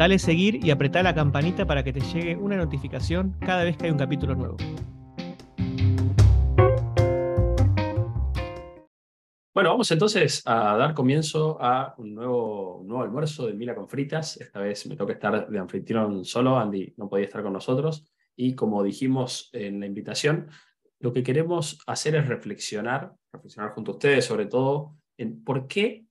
[0.00, 3.84] Dale seguir y apretá la campanita para que te llegue una notificación cada vez que
[3.84, 4.56] hay un capítulo nuevo.
[9.52, 14.40] Bueno, vamos entonces a dar comienzo a un nuevo, nuevo almuerzo de Mila con fritas.
[14.40, 18.10] Esta vez me toca estar de anfitrión solo, Andy no podía estar con nosotros.
[18.34, 20.48] Y como dijimos en la invitación,
[20.98, 26.06] lo que queremos hacer es reflexionar, reflexionar junto a ustedes sobre todo en por qué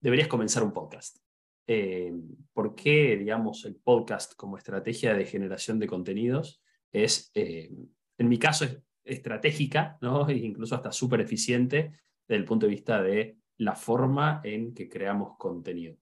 [0.00, 1.18] deberías comenzar un podcast.
[1.66, 2.12] Eh,
[2.52, 7.70] por qué, digamos, el podcast como estrategia de generación de contenidos es, eh,
[8.18, 10.28] en mi caso, es estratégica, ¿no?
[10.28, 11.92] e incluso hasta súper eficiente
[12.26, 15.96] desde el punto de vista de la forma en que creamos contenido.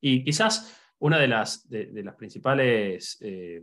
[0.00, 3.62] Y quizás una de las, de, las principales eh,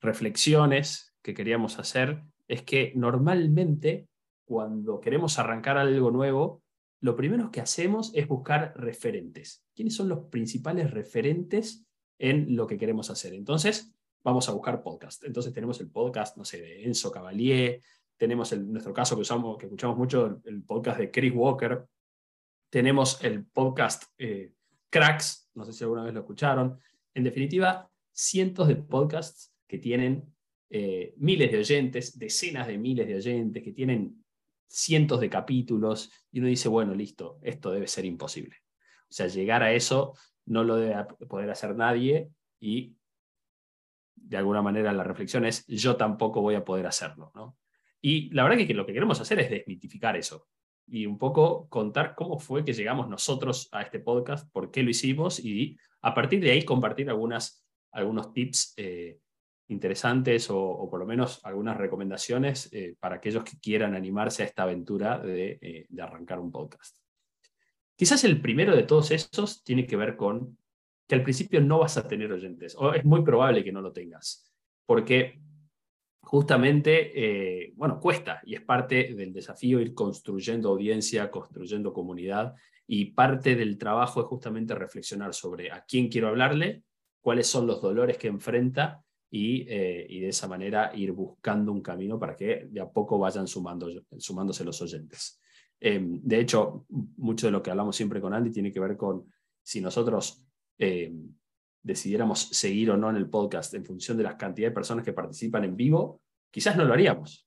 [0.00, 4.08] reflexiones que queríamos hacer es que normalmente
[4.44, 6.62] cuando queremos arrancar algo nuevo,
[7.00, 9.64] lo primero que hacemos es buscar referentes.
[9.74, 11.86] ¿Quiénes son los principales referentes
[12.18, 13.32] en lo que queremos hacer?
[13.32, 15.24] Entonces, vamos a buscar podcast.
[15.24, 17.80] Entonces tenemos el podcast, no sé, de Enzo Cavalier,
[18.16, 21.86] tenemos el, nuestro caso que, usamos, que escuchamos mucho, el, podcast de Chris Walker,
[22.68, 24.52] tenemos el podcast eh,
[24.90, 26.78] Cracks, no sé si alguna vez lo escucharon.
[27.14, 30.34] En definitiva, cientos de podcasts que tienen
[30.68, 34.19] eh, miles de oyentes, decenas de miles de oyentes, que tienen
[34.70, 38.56] cientos de capítulos y uno dice, bueno, listo, esto debe ser imposible.
[39.02, 40.14] O sea, llegar a eso
[40.46, 42.94] no lo debe poder hacer nadie y
[44.14, 47.32] de alguna manera la reflexión es, yo tampoco voy a poder hacerlo.
[47.34, 47.58] ¿no?
[48.00, 50.46] Y la verdad que lo que queremos hacer es desmitificar eso
[50.86, 54.90] y un poco contar cómo fue que llegamos nosotros a este podcast, por qué lo
[54.90, 59.18] hicimos y a partir de ahí compartir algunas, algunos tips eh,
[59.70, 64.64] interesantes o, por lo menos algunas recomendaciones eh, para aquellos que quieran animarse a esta
[64.64, 66.98] aventura eh, de, arrancar un podcast.
[67.96, 70.58] Quizás el primero de todos estos tiene que ver con
[71.06, 73.92] que al principio no vas a tener oyentes, o es muy probable que no lo
[73.92, 74.52] tengas,
[74.86, 75.40] porque
[76.22, 82.54] justamente, eh, bueno, cuesta y es parte del desafío ir construyendo audiencia, construyendo comunidad
[82.86, 86.82] y parte del trabajo es justamente reflexionar sobre a quién quiero hablarle,
[87.20, 92.18] cuáles son los dolores que enfrenta eh, y, de esa manera ir buscando un camino
[92.18, 95.40] para que de a poco vayan sumando, sumándose los oyentes.
[95.78, 99.30] Em, de hecho, mucho de lo que hablamos siempre con Andy tiene que ver con
[99.62, 100.44] si nosotros
[100.78, 101.32] em,
[101.82, 105.12] decidiéramos seguir o no en el podcast en función de la cantidad de personas que
[105.12, 107.46] participan en vivo, quizás no lo haríamos.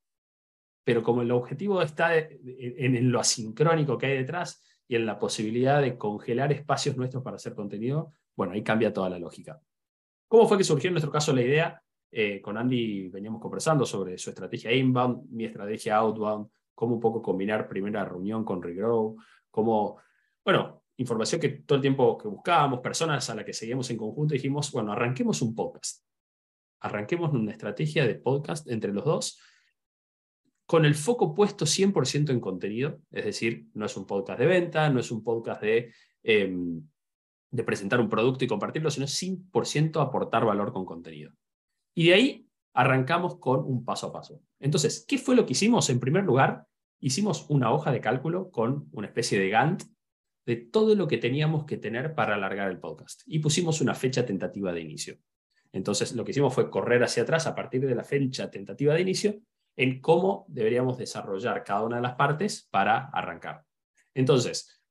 [0.86, 5.82] Pero como el objetivo está en lo asincrónico que hay detrás y en la posibilidad
[5.82, 9.62] de congelar espacios nuestros para hacer contenido, bueno, ahí cambia toda la lógica.
[10.34, 11.80] ¿Cómo fue que surgió en nuestro caso la idea?
[12.10, 17.22] Eh, con Andy veníamos conversando sobre su estrategia inbound, mi estrategia outbound, cómo un poco
[17.22, 19.16] combinar primera reunión con regrow,
[19.52, 20.00] cómo,
[20.44, 24.34] bueno, información que todo el tiempo que buscábamos, personas a las que seguíamos en conjunto,
[24.34, 26.04] dijimos, bueno, arranquemos un podcast.
[26.80, 29.40] Arranquemos una estrategia de podcast entre los dos,
[30.66, 34.90] con el foco puesto 100% en contenido, es decir, no es un podcast de venta,
[34.90, 35.94] no es un podcast de...
[36.24, 36.82] Em,
[37.54, 41.32] de presentar un producto y compartirlo, sino 100% aportar valor con contenido.
[41.94, 44.42] Y de ahí arrancamos con un paso a paso.
[44.60, 45.88] Entonces, ¿qué fue lo que hicimos?
[45.92, 46.66] En primer lugar,
[47.00, 49.84] hicimos una hoja de cálculo con una especie de Gantt
[50.48, 54.26] de todo lo que teníamos que tener para alargar el podcast y pusimos una fecha
[54.26, 55.20] tentativa de inicio.
[55.72, 59.02] Entonces, lo que hicimos fue correr hacia atrás a partir de la fecha tentativa de
[59.02, 59.40] inicio
[59.76, 63.64] en cómo deberíamos desarrollar cada una de las partes para arrancar.
[64.16, 64.83] Entonces,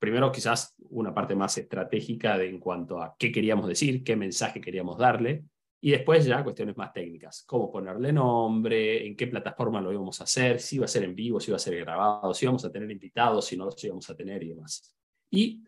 [0.00, 4.60] primero quizás una parte más estratégica de, en cuanto a qué queríamos decir, qué mensaje
[4.60, 5.44] queríamos darle,
[5.82, 10.24] y después ya cuestiones más técnicas, cómo ponerle nombre, en qué plataforma lo íbamos a
[10.24, 12.72] hacer, si iba a ser en vivo, si iba a ser grabado, si íbamos a
[12.72, 14.94] tener invitados, si no los íbamos a tener y demás.
[15.30, 15.62] Y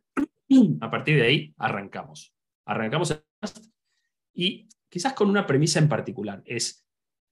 [0.81, 2.35] a partir de ahí arrancamos.
[2.67, 3.23] Arrancamos
[4.35, 6.87] y quizás con una premisa en particular, es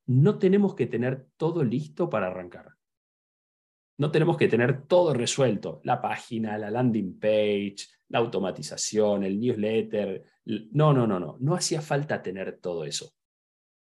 [0.06, 2.79] no tenemos que tener todo listo para arrancar.
[4.00, 7.76] No tenemos que tener todo resuelto, la página, la landing page,
[8.08, 10.24] la automatización, el newsletter.
[10.72, 11.36] No, no, no, no.
[11.38, 13.12] No hacía falta tener todo eso.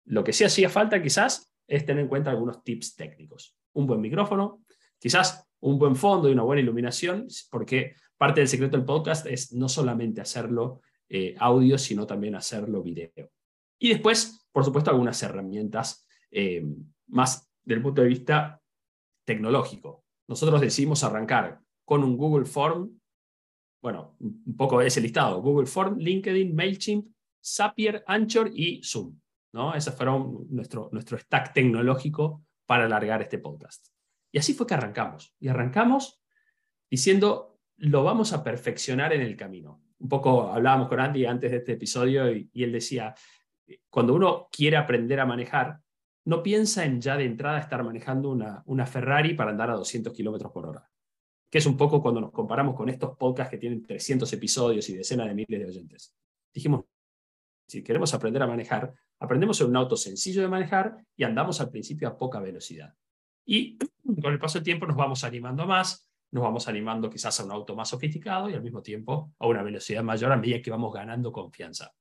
[0.04, 3.56] Lo que sí hacía falta quizás es tener en cuenta algunos tips técnicos.
[3.72, 4.66] Un buen micrófono,
[5.00, 9.54] quizás un buen fondo y una buena iluminación, porque parte del secreto del podcast es
[9.54, 13.32] no solamente hacerlo eh, audio, sino también hacerlo video.
[13.80, 16.66] Y después, por supuesto, algunas herramientas eh,
[17.08, 18.61] más del punto de vista
[19.26, 20.04] tecnológico.
[20.28, 23.00] Nosotros decidimos arrancar con un Google Form,
[23.82, 27.08] bueno, un poco ese listado, Google Form, LinkedIn, MailChimp,
[27.44, 29.20] Zapier, Anchor y Zoom.
[29.54, 29.74] ¿no?
[29.74, 33.88] Ese fueron nuestro, nuestro stack tecnológico para alargar este podcast.
[34.32, 35.36] Y así fue que arrancamos.
[35.40, 36.22] Y arrancamos
[36.90, 39.84] diciendo, lo vamos a perfeccionar en el camino.
[40.00, 43.14] Un poco hablábamos con Andy antes de este episodio y, él decía,
[43.90, 45.80] cuando uno quiere aprender a manejar,
[46.26, 50.52] no piensa en ya de entrada estar manejando una, Ferrari para andar a 200 kilómetros
[50.52, 50.90] por hora.
[51.50, 54.96] Que es un poco cuando nos comparamos con estos podcasts que tienen 300 episodios y
[54.96, 56.16] decenas de miles de oyentes.
[56.54, 56.86] Dijimos,
[57.68, 61.70] si queremos aprender a manejar, aprendemos en un auto sencillo de manejar y andamos al
[61.70, 62.94] principio a poca velocidad.
[63.46, 67.46] Y con el paso del tiempo nos vamos animando más, nos vamos animando quizás a
[67.46, 70.72] un auto más sofisticado y al mismo tiempo a una velocidad mayor a medida que
[70.72, 71.94] vamos ganando confianza.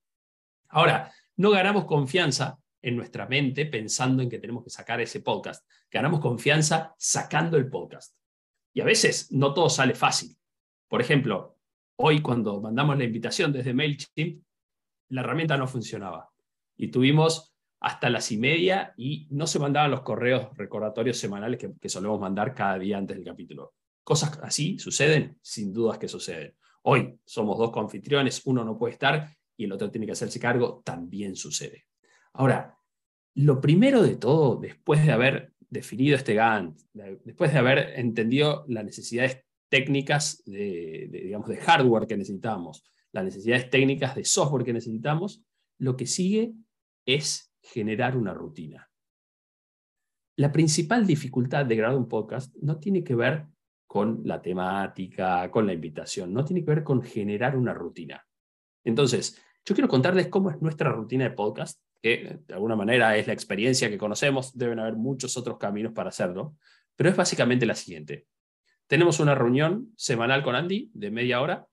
[0.68, 5.66] Ahora, no ganamos confianza en nuestra mente pensando en que tenemos que sacar ese podcast.
[5.90, 8.14] Ganamos confianza sacando el podcast.
[8.72, 10.36] Y a veces no todo sale fácil.
[10.88, 11.58] Por ejemplo,
[11.96, 14.42] hoy cuando mandamos la invitación desde MailChimp,
[15.10, 16.30] la herramienta no funcionaba.
[16.76, 21.88] Y tuvimos hasta las y media y no se mandaban los correos recordatorios semanales que,
[21.88, 23.74] solemos mandar cada día antes del capítulo.
[24.04, 26.54] Cosas así suceden, sin dudas que suceden.
[26.82, 30.82] Hoy somos dos confitriones, uno no puede estar y el otro tiene que hacerse cargo,
[30.84, 31.86] también sucede.
[32.34, 32.78] Ahora,
[33.34, 36.80] lo primero de todo, después de haber definido este Gantt,
[37.24, 43.70] después de haber entendido las necesidades técnicas de, digamos, de hardware que necesitamos, las necesidades
[43.70, 45.42] técnicas de software que necesitamos,
[45.78, 46.52] lo que sigue
[47.06, 48.90] es generar una rutina.
[50.36, 53.46] La principal dificultad de grabar un podcast no tiene que ver
[53.86, 58.24] con la temática, con la invitación, no tiene que ver con generar una rutina.
[58.84, 63.26] Entonces, yo quiero contarles cómo es nuestra rutina de podcast, que de alguna manera es
[63.26, 66.56] la experiencia que conocemos, deben haber muchos otros caminos para hacerlo,
[66.96, 68.26] pero es básicamente la siguiente.
[68.86, 71.66] Tenemos una reunión semanal con Andy de media hora,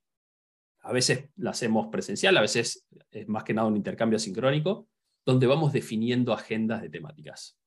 [0.82, 4.88] a veces la hacemos presencial, a veces es más que nada un intercambio sincrónico,
[5.26, 7.58] donde vamos definiendo agendas de temáticas.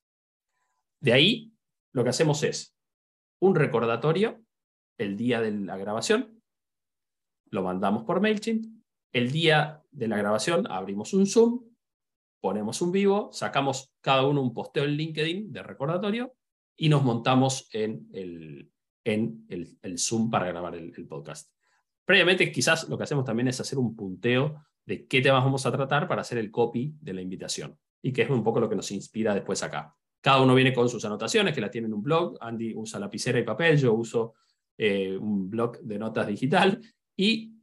[1.00, 1.52] De ahí,
[1.92, 2.76] lo que hacemos es
[3.40, 4.42] un recordatorio
[4.98, 6.42] el día de la grabación,
[7.46, 8.66] lo mandamos por MailChimp,
[9.12, 11.69] el día de la grabación abrimos un Zoom,
[12.40, 16.34] ponemos un vivo, sacamos cada uno un posteo en LinkedIn de recordatorio
[16.76, 18.70] y nos montamos en el,
[19.04, 21.52] en el, Zoom para grabar el, podcast.
[22.04, 25.72] Previamente, quizás lo que hacemos también es hacer un punteo de qué temas vamos a
[25.72, 27.78] tratar para hacer el copy de la invitación.
[28.02, 29.94] Y que es un poco lo que nos inspira después acá.
[30.22, 32.38] Cada uno viene con sus anotaciones, que la tienen en un blog.
[32.40, 34.34] Andy usa lapicera y papel, yo uso
[34.76, 36.80] eh, un blog de notas digital
[37.14, 37.54] y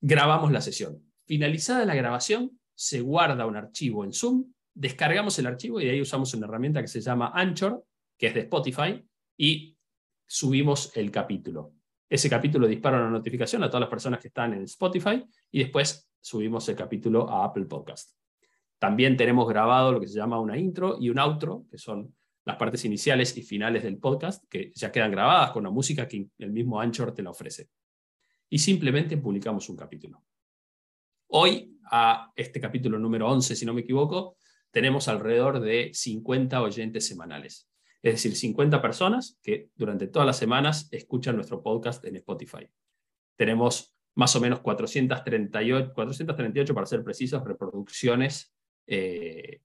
[0.00, 1.02] grabamos la sesión.
[1.26, 6.00] Finalizada la grabación, se guarda un archivo en Zoom, descargamos el archivo y de ahí
[6.00, 7.82] usamos una herramienta que se llama Anchor,
[8.16, 9.02] que es de Spotify,
[9.36, 9.76] y
[10.26, 11.72] subimos el capítulo.
[12.08, 16.08] Ese capítulo dispara una notificación a todas las personas que están en Spotify y después
[16.20, 18.12] subimos el capítulo a Apple Podcast.
[18.78, 22.14] También tenemos grabado lo que se llama una intro y un outro, que son
[22.44, 26.28] las partes iniciales y finales del podcast, que ya quedan grabadas con la música que
[26.38, 27.70] el mismo Anchor te la ofrece.
[28.50, 30.22] Y simplemente publicamos un capítulo.
[31.28, 34.36] Hoy, a este capítulo número 11, si no me equivoco,
[34.70, 37.68] tenemos alrededor de 50 oyentes semanales.
[38.02, 42.68] Es decir, 50 personas que durante todas las semanas escuchan nuestro podcast en Spotify.
[43.36, 48.54] Tenemos más o menos 438, 438 para ser precisos, reproducciones
[48.86, 49.60] eh,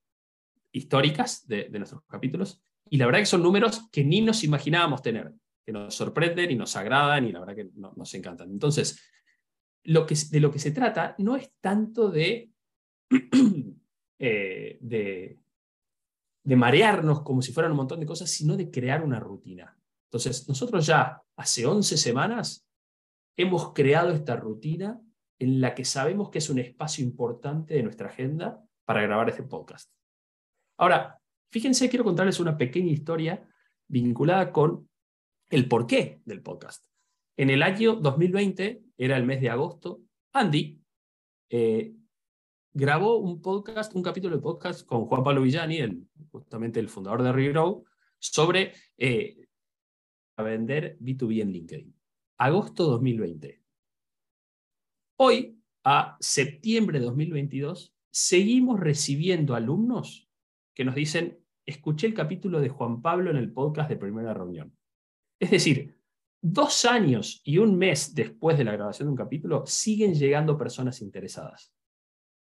[0.72, 2.62] históricas de, nuestros capítulos.
[2.90, 5.32] Y la verdad que son números que ni nos imaginábamos tener,
[5.66, 8.50] que nos sorprenden y nos agradan y la verdad que nos encantan.
[8.50, 9.00] Entonces,
[9.84, 12.52] lo que, de lo que se trata no es tanto de,
[14.20, 15.40] eh, de,
[16.44, 19.78] de marearnos como si fueran un montón de cosas, sino de crear una rutina.
[20.10, 22.68] Entonces, nosotros ya hace 11 semanas
[23.38, 25.02] hemos creado esta rutina
[25.40, 29.44] en la que sabemos que es un espacio importante de nuestra agenda para grabar este
[29.44, 29.92] podcast.
[30.78, 31.20] Ahora,
[31.52, 33.48] fíjense, quiero contarles una pequeña historia
[33.88, 34.90] vinculada con
[35.50, 36.86] el porqué del podcast.
[37.38, 40.80] En el año 2020, era el mes de agosto, Andy
[41.50, 41.92] eh,
[42.72, 47.32] grabó un podcast, un capítulo de podcast con Juan Pablo Villani, justamente el fundador de
[47.32, 47.84] Regrow,
[48.20, 49.48] sobre eh,
[50.38, 51.96] vender B2B en LinkedIn.
[52.38, 53.64] Agosto 2020.
[55.18, 60.30] Hoy, a septiembre de 2022, seguimos recibiendo alumnos
[60.76, 64.78] que nos dicen, escuché el capítulo de Juan Pablo en el podcast de primera reunión.
[65.40, 66.01] Es decir,
[66.42, 71.02] dos años y un mes después de la grabación de un capítulo, siguen llegando personas
[71.02, 71.72] interesadas.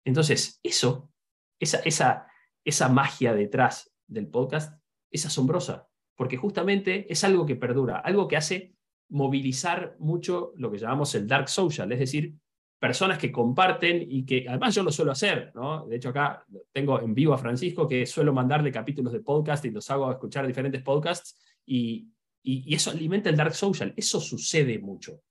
[0.04, 1.10] Entonces, eso,
[1.58, 2.26] esa, esa,
[2.64, 4.78] esa magia detrás del podcast
[5.10, 8.74] es asombrosa, porque justamente es algo que perdura, algo que hace
[9.10, 12.34] movilizar mucho lo que llamamos el dark social, es decir,
[12.80, 15.86] personas que comparten y que además yo lo suelo hacer, ¿no?
[15.86, 19.70] De hecho acá tengo en vivo a Francisco que suelo mandarle capítulos de podcast y
[19.70, 22.10] los hago escuchar diferentes podcasts y,
[22.44, 25.22] y, eso alimenta el dark social, eso sucede mucho.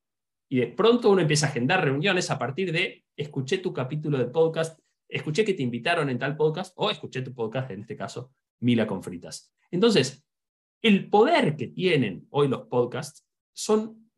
[0.50, 4.26] Y de pronto uno empieza a agendar reuniones a partir de escuché tu capítulo de
[4.26, 8.34] podcast, escuché que te invitaron en tal podcast o escuché tu podcast, en este caso,
[8.60, 9.54] Mila con fritas.
[9.72, 10.26] Entonces,
[10.82, 14.12] el poder que tienen hoy los podcasts son,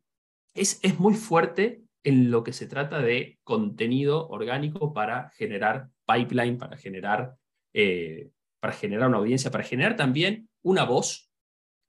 [0.54, 6.56] es, es muy fuerte en lo que se trata de contenido orgánico para generar pipeline,
[6.56, 7.36] para generar,
[7.74, 11.30] eh, para generar una audiencia, para generar también una voz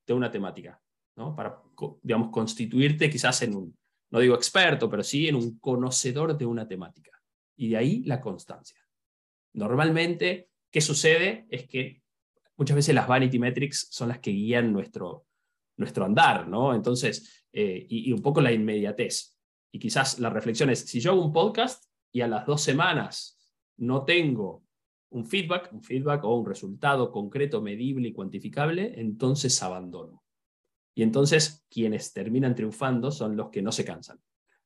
[0.08, 0.82] de una temática,
[1.18, 1.36] ¿no?
[1.36, 1.62] para,
[2.02, 3.78] digamos, constituirte quizás en un,
[4.12, 7.12] no digo experto, pero sí en un conocedor de una temática.
[7.58, 8.80] Y de ahí la constancia.
[9.54, 11.48] Normalmente, ¿qué sucede?
[11.50, 12.04] Es que
[12.56, 15.26] muchas veces las vanity metrics son las que guían nuestro,
[15.78, 16.74] nuestro andar, ¿no?
[16.74, 19.36] Entonces, eh, y, un poco la inmediatez
[19.72, 23.38] y quizás la reflexión es, si yo hago un podcast y a las dos semanas
[23.78, 24.64] no tengo
[25.10, 30.27] un feedback, un feedback o un resultado concreto, medible y cuantificable, entonces abandono.
[30.98, 34.20] Y entonces quienes terminan triunfando son los que no se cansan,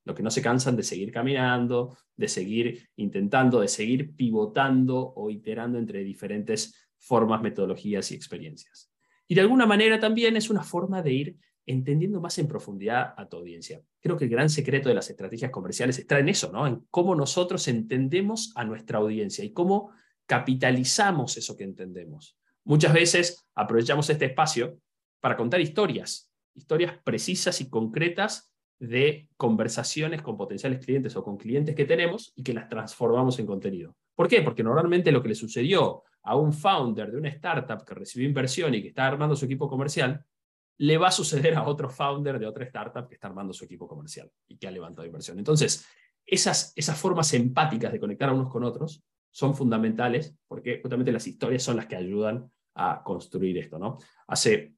[0.05, 5.29] los que no se cansan de seguir caminando, de seguir intentando, de seguir pivotando o
[5.29, 8.89] iterando entre diferentes formas, metodologías y experiencias.
[9.27, 13.27] Y de alguna manera también es una forma de ir entendiendo más en profundidad a
[13.27, 13.81] tu audiencia.
[13.99, 16.65] Creo que el gran secreto de las estrategias comerciales está en eso, ¿no?
[16.65, 19.91] En cómo nosotros entendemos a nuestra audiencia y cómo
[20.27, 22.37] capitalizamos eso que entendemos.
[22.63, 24.79] Muchas veces aprovechamos este espacio
[25.21, 31.75] para contar historias, historias precisas y concretas de conversaciones con potenciales clientes o con clientes
[31.75, 33.95] que tenemos y que las transformamos en contenido.
[34.15, 34.41] ¿Por qué?
[34.41, 38.73] Porque normalmente lo que le sucedió a un founder de una startup que recibió inversión
[38.73, 40.25] y que está armando su equipo comercial
[40.79, 43.87] le va a suceder a otro founder de otra startup que está armando su equipo
[43.87, 45.37] comercial y que ha levantado inversión.
[45.37, 45.85] Entonces,
[46.25, 51.27] esas, esas formas empáticas de conectar a unos con otros son fundamentales porque justamente las
[51.27, 53.77] historias son las que ayudan a construir esto.
[53.77, 53.97] ¿no?
[54.27, 54.73] Hace,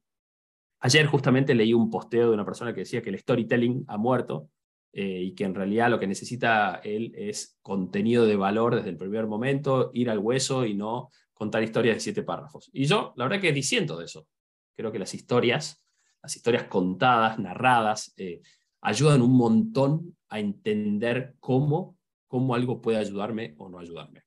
[0.84, 4.50] ayer justamente leí un posteo de una persona que decía que el storytelling ha muerto
[4.92, 8.96] eh, y que en realidad lo que necesita él es contenido de valor desde el
[8.96, 12.70] primer momento, ir al hueso y no contar historias de siete párrafos.
[12.72, 14.28] Y yo, la verdad que disiento de eso.
[14.76, 15.84] Creo que las historias
[16.24, 18.40] las historias contadas, narradas, eh,
[18.80, 24.22] ayudan un montón a entender cómo, cómo algo puede ayudarme o no ayudarme.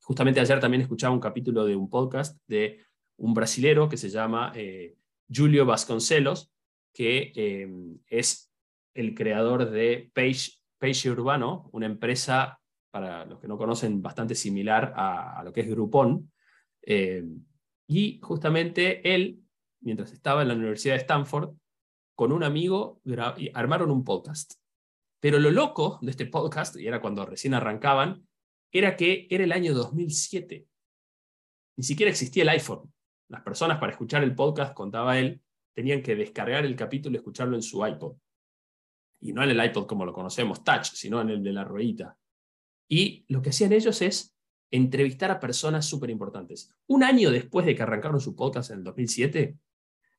[0.00, 2.80] Justamente ayer también escuchaba un capítulo de un podcast de
[3.18, 4.96] un brasilero que se llama eh,
[5.32, 6.52] Julio Vasconcelos,
[6.92, 7.68] que eh,
[8.06, 8.52] es
[8.94, 14.92] el creador de Page, Page Urbano, una empresa, para los que no conocen, bastante similar
[14.96, 16.32] a, lo que es Groupon.
[17.86, 19.46] y justamente él
[19.80, 21.54] mientras estaba en la Universidad de Stanford,
[22.16, 23.00] con un amigo
[23.54, 24.54] armaron un podcast.
[25.20, 28.26] Pero lo loco de este podcast, y era cuando recién arrancaban,
[28.72, 30.66] era que era el año 2007.
[31.76, 32.92] Ni siquiera existía el iPhone.
[33.28, 35.42] Las personas para escuchar el podcast, contaba él,
[35.74, 38.16] tenían que descargar el capítulo y escucharlo en su iPod.
[39.20, 42.16] Y no en el iPod como lo conocemos, touch, sino en el de la ruedita.
[42.88, 44.36] Y lo que hacían ellos es
[44.70, 46.72] entrevistar a personas súper importantes.
[46.86, 49.58] Un año después de que arrancaron su podcast en el 2007,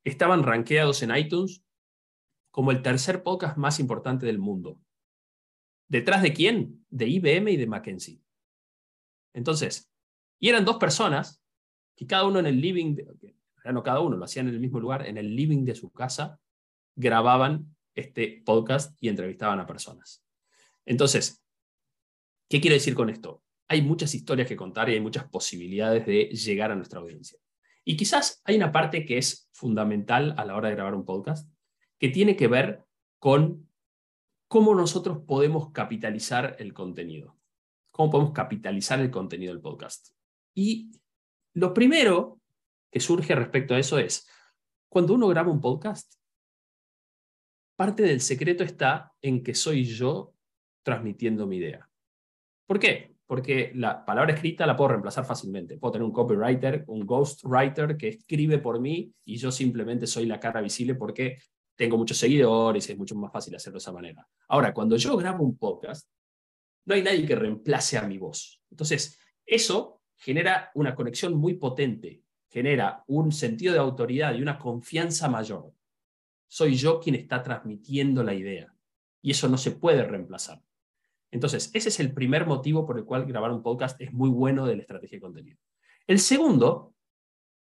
[0.03, 1.63] estaban rankeados en iTunes
[2.51, 4.79] como el tercer podcast más importante del mundo.
[5.87, 6.85] ¿Detrás de quién?
[6.89, 8.21] De IBM y de McKinsey.
[9.33, 9.91] Entonces,
[10.39, 11.41] y eran dos personas
[11.97, 12.95] que cada uno en el living,
[13.65, 16.39] no cada uno, lo hacían en el mismo lugar, en el living de su casa,
[16.95, 20.23] grababan este podcast y entrevistaban a personas.
[20.85, 21.43] Entonces,
[22.47, 23.43] ¿qué quiero decir con esto?
[23.67, 27.39] Hay muchas historias que contar y hay muchas posibilidades de llegar a nuestra audiencia.
[27.83, 31.51] Y quizás hay una parte que es fundamental a la hora de grabar un podcast,
[31.97, 32.85] que tiene que ver
[33.17, 33.67] con
[34.47, 37.35] cómo nosotros podemos capitalizar el contenido.
[37.89, 40.09] Cómo podemos capitalizar el contenido del podcast.
[40.53, 40.91] Y
[41.57, 42.39] lo primero
[42.91, 44.27] que surge respecto a eso es,
[44.89, 46.13] cuando uno graba un podcast,
[47.75, 50.33] parte del secreto está en que soy yo
[50.83, 51.89] transmitiendo mi idea.
[52.65, 53.17] ¿Por qué?
[53.27, 55.77] porque la palabra escrita la puedo reemplazar fácilmente.
[55.77, 60.39] Puedo tener un copywriter, un ghostwriter que escribe por mí y yo simplemente soy la
[60.39, 61.37] cara visible porque
[61.75, 64.25] tengo muchos seguidores y es mucho más fácil hacerlo de esa manera.
[64.47, 66.09] Ahora, cuando yo grabo un podcast,
[66.85, 68.61] no hay nadie que reemplace a mi voz.
[68.71, 75.29] Entonces, eso genera una conexión muy potente, genera un sentido de autoridad y una confianza
[75.29, 75.73] mayor.
[76.47, 78.73] Soy yo quien está transmitiendo la idea
[79.21, 80.61] y eso no se puede reemplazar.
[81.31, 84.65] Entonces, ese es el primer motivo por el cual grabar un podcast es muy bueno
[84.65, 85.59] de la estrategia de contenido.
[86.07, 86.93] El segundo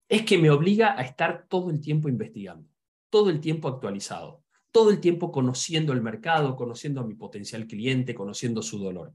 [0.08, 2.70] es que me obliga a estar todo el tiempo investigando,
[3.10, 8.14] todo el tiempo actualizado, todo el tiempo conociendo el mercado, conociendo a mi potencial cliente,
[8.14, 9.14] conociendo su dolor.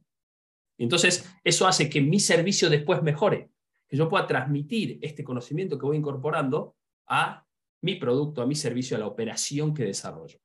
[0.78, 3.50] Entonces, eso hace que mi servicio después mejore,
[3.86, 6.76] que yo pueda transmitir este conocimiento que voy incorporando
[7.06, 7.46] a
[7.82, 10.38] mi producto, a mi servicio, a la operación que desarrollo.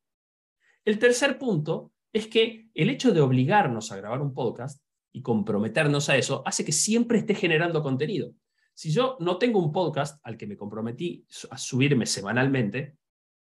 [0.86, 6.10] El tercer punto es que el hecho de obligarnos a grabar un podcast y comprometernos
[6.10, 8.34] a eso hace que siempre esté generando contenido.
[8.74, 12.96] Si yo no tengo un podcast al que me comprometí a subirme semanalmente,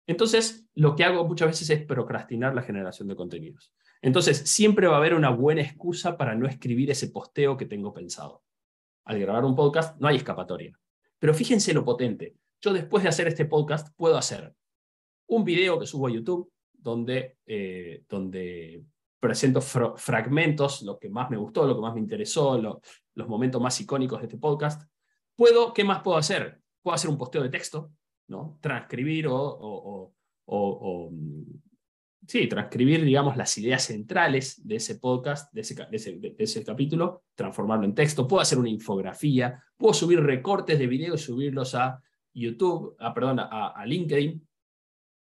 [0.07, 3.73] entonces lo que hago muchas veces es procrastinar la generación de contenidos.
[4.03, 7.95] Entonces siempre va a haber una buena excusa para no escribir ese posteo que tengo
[7.95, 8.43] pensado.
[9.05, 10.79] Al grabar un podcast no hay escapatoria.
[11.19, 12.35] Pero fíjense lo potente.
[12.61, 14.55] Yo después de hacer este podcast puedo hacer
[15.29, 18.85] un video que subo a YouTube donde, eh, donde
[19.21, 23.81] presento fragmentos, lo que más me gustó, lo que más me interesó, los momentos más
[23.81, 24.83] icónicos de este podcast.
[25.37, 26.61] Puedo, ¿qué más puedo hacer?
[26.83, 27.93] Puedo hacer un posteo de texto,
[28.27, 28.59] ¿no?
[28.61, 30.13] Transcribir o,
[30.45, 31.43] o, mm,
[32.27, 37.85] sí, transcribir, digamos, las ideas centrales de ese podcast, de ese, de ese, capítulo, transformarlo
[37.85, 38.27] en texto.
[38.27, 42.03] Puedo hacer una infografía, puedo subir recortes de video y subirlos a
[42.33, 44.47] YouTube, a, perdón, a LinkedIn.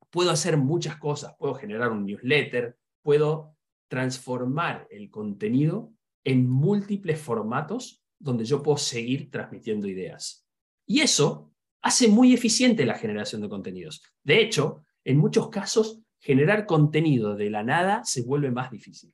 [0.10, 3.56] Puedo hacer muchas cosas, puedo generar un newsletter, puedo
[3.88, 10.46] transformar el contenido en múltiples formatos donde yo puedo seguir transmitiendo ideas.
[10.86, 14.02] Y eso hace muy eficiente la generación de contenidos.
[14.24, 19.14] De hecho, en muchos casos, generar contenido de la nada se vuelve más difícil.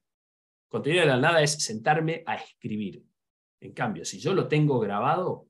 [0.68, 3.06] Contenido de la nada es sentarme a escribir.
[3.60, 5.48] En cambio, si yo lo tengo grabado,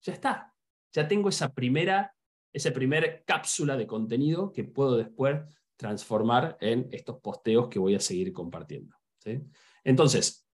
[0.00, 0.54] ya está.
[0.90, 2.16] Ya tengo esa primera,
[2.50, 5.42] esa primera cápsula de contenido que puedo después
[5.76, 8.96] transformar en estos posteos que voy a seguir compartiendo.
[9.84, 10.48] Entonces,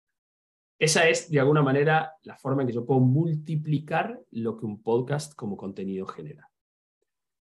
[0.79, 4.83] esa es, de alguna manera, la forma en que yo puedo multiplicar lo que un
[4.83, 6.51] podcast como contenido genera.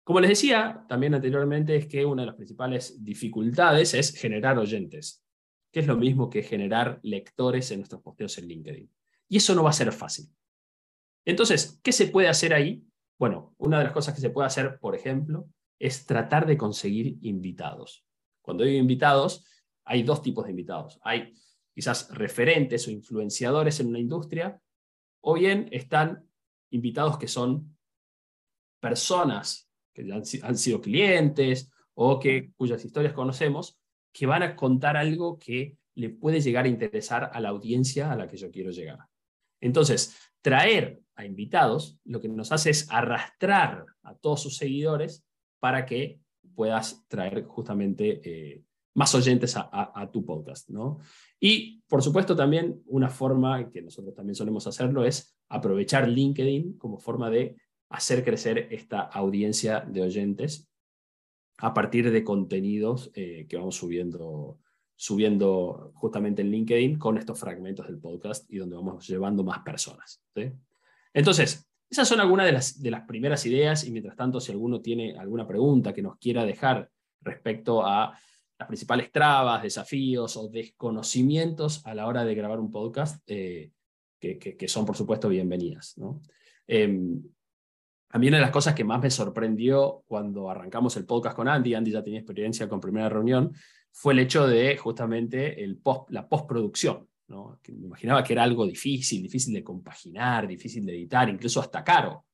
[0.04, 5.24] Como les decía también anteriormente, es que una de las principales dificultades es generar oyentes,
[5.70, 8.90] que es lo mismo que generar lectores en nuestros posteos en LinkedIn.
[9.28, 10.28] Y eso no va a ser fácil.
[11.24, 12.82] Entonces, ¿qué se puede hacer ahí?
[13.18, 17.18] Bueno, una de las cosas que se puede hacer, por ejemplo, es tratar de conseguir
[17.22, 18.04] invitados.
[18.42, 19.46] Cuando digo invitados,
[19.84, 20.98] hay dos tipos de invitados.
[21.02, 21.34] Hay
[21.74, 24.60] quizás referentes o influenciadores en una industria,
[25.22, 26.28] o bien están
[26.70, 27.76] invitados que son
[28.80, 33.78] personas que han, han sido clientes o que, cuyas historias conocemos,
[34.12, 38.16] que van a contar algo que le puede llegar a interesar a la audiencia a
[38.16, 38.98] la que yo quiero llegar.
[39.60, 45.24] Entonces, traer a invitados lo que nos hace es arrastrar a todos sus seguidores
[45.58, 46.20] para que
[46.54, 50.68] puedas traer justamente eh, más oyentes a, tu podcast.
[50.70, 50.98] ¿no?
[51.38, 56.98] Y, por supuesto, también una forma que nosotros también solemos hacerlo es aprovechar LinkedIn como
[56.98, 57.56] forma de
[57.90, 60.68] hacer crecer esta audiencia de oyentes
[61.58, 64.58] a partir de contenidos eh, que vamos subiendo,
[64.96, 70.22] subiendo justamente en LinkedIn con estos fragmentos del podcast y donde vamos llevando más personas.
[71.12, 74.80] Entonces, esas son algunas de las, de las primeras ideas y mientras tanto, si alguno
[74.80, 76.88] tiene alguna pregunta que nos quiera dejar
[77.20, 78.16] respecto a
[78.58, 83.72] las principales trabas, desafíos o desconocimientos a la hora de grabar un podcast, eh,
[84.20, 85.98] que, son por supuesto bienvenidas.
[85.98, 86.22] ¿no?
[86.66, 87.22] Em,
[88.10, 91.48] a mí una de las cosas que más me sorprendió cuando arrancamos el podcast con
[91.48, 93.52] Andy, Andy ya tenía experiencia con primera reunión,
[93.92, 99.22] fue el hecho de justamente el post, la postproducción me imaginaba que era algo difícil,
[99.22, 102.26] difícil de compaginar, difícil de editar, incluso hasta caro.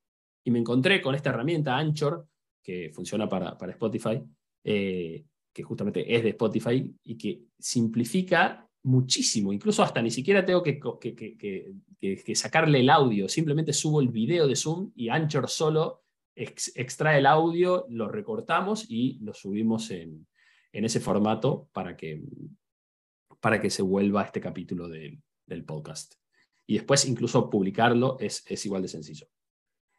[0.44, 2.26] Y me encontré con esta herramienta Anchor,
[2.62, 4.22] que funciona para, para Spotify,
[4.64, 9.52] eh, que justamente es de Spotify y que simplifica muchísimo.
[9.52, 14.92] Incluso hasta ni siquiera tengo que, sacarle el audio, simplemente subo el video de Zoom
[14.94, 20.26] y Anchor solo extrae el audio, lo recortamos y lo subimos en,
[20.72, 22.22] en ese formato para que,
[23.40, 26.14] para que se vuelva este capítulo del podcast.
[26.66, 29.26] Y después incluso publicarlo es, es igual de sencillo.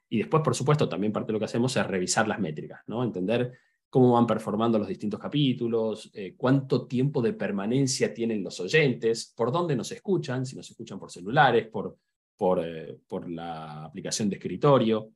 [0.10, 3.04] Y después, por supuesto, también parte de lo que hacemos es revisar las métricas, ¿no?
[3.04, 3.58] entender
[3.90, 9.52] cómo van performando los distintos capítulos, eh, cuánto tiempo de permanencia tienen los oyentes, por
[9.52, 11.98] dónde nos escuchan, si nos escuchan por celulares, por,
[12.36, 15.12] por, eh, por la aplicación de escritorio,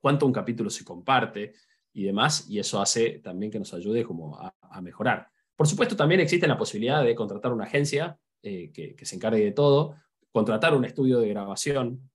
[0.00, 1.52] cuánto un capítulo se comparte
[1.92, 5.28] y demás, y eso hace también que nos ayude como a mejorar.
[5.60, 9.52] Por supuesto, también existe la posibilidad de contratar una agencia eh, que, se encargue de
[9.52, 9.96] todo,
[10.32, 12.10] contratar un estudio de grabación,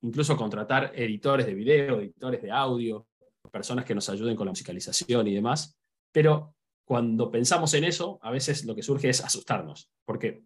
[0.00, 3.06] incluso contratar editores de video, editores de audio,
[3.52, 5.78] personas que nos ayuden con la musicalización y demás.
[6.10, 10.42] Pero cuando pensamos en eso, a veces lo que surge es asustarnos, porque,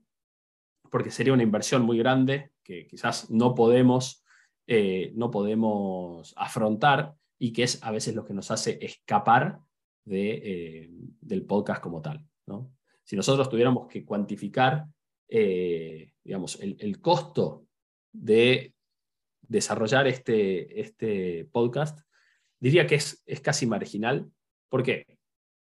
[0.91, 4.23] porque sería una inversión muy grande que quizás no podemos
[4.69, 9.61] eh, no podemos afrontar y que es a veces lo que nos hace escapar
[10.05, 10.91] de, eh,
[11.21, 12.27] del podcast como tal.
[12.47, 12.73] ¿no?
[13.05, 14.87] Si nosotros tuviéramos que cuantificar
[15.29, 17.67] eh, digamos, el, el, costo
[18.13, 18.75] de
[19.43, 22.01] desarrollar este, este podcast,
[22.59, 24.31] diría que es, es casi marginal.
[24.69, 25.07] ¿Por qué?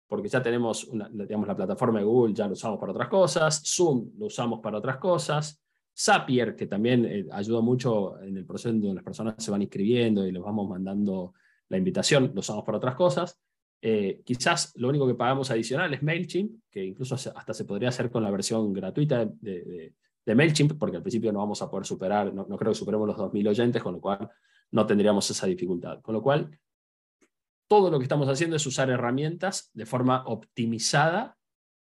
[0.08, 4.12] Porque ya tenemos digamos, la plataforma de Google, ya lo usamos para otras cosas, Zoom
[4.17, 5.62] lo usamos para otras cosas,
[5.97, 10.26] Zapier, que también eh, ayuda mucho en el proceso donde las personas se van inscribiendo
[10.26, 11.34] y les vamos mandando
[11.69, 13.39] la invitación, lo usamos para otras cosas.
[13.82, 18.10] Eh, quizás lo único que pagamos adicional es MailChimp, que incluso hasta se podría hacer
[18.12, 19.93] con la versión gratuita de,
[20.26, 23.17] de, MailChimp, porque al principio no vamos a poder superar, no, creo que superemos los
[23.17, 24.30] 2.000 oyentes, con lo cual
[24.71, 26.02] no tendríamos esa dificultad.
[26.02, 26.50] Con lo cual,
[27.67, 31.38] todo lo que estamos haciendo es usar herramientas de forma optimizada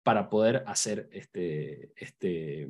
[0.04, 2.70] para poder hacer este, este,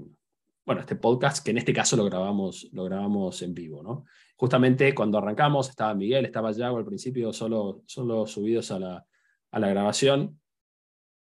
[0.65, 3.83] bueno, este podcast, que en este caso lo grabamos, lo grabamos en vivo.
[3.83, 4.05] ¿no?
[4.35, 9.05] Justamente cuando arrancamos estaba Miguel, estaba Yago al principio, solo, solo subidos a la,
[9.51, 10.39] a la grabación.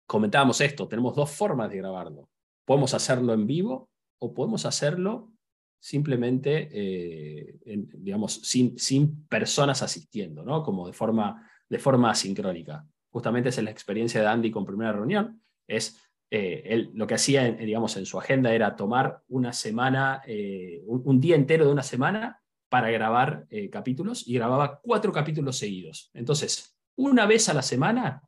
[0.05, 2.29] Comentábamos esto, tenemos dos formas de grabarlo.
[2.65, 5.33] Podemos hacerlo en vivo o podemos hacerlo
[5.79, 10.63] simplemente, eh, digamos, sin, sin personas asistiendo, ¿no?
[10.63, 12.85] como de forma, de forma asincrónica.
[13.09, 17.15] Justamente esa es la experiencia de Andy con primera reunión, es eh, él lo que
[17.15, 21.81] hacía, digamos, en su agenda era tomar una semana, eh, un, día entero de una
[21.81, 26.11] semana para grabar eh, capítulos y grababa cuatro capítulos seguidos.
[26.13, 28.21] Entonces, una vez a la semana